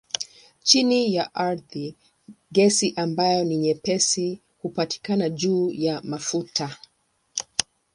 [0.63, 1.95] Chini ya ardhi
[2.51, 6.77] gesi ambayo ni nyepesi hupatikana juu ya mafuta.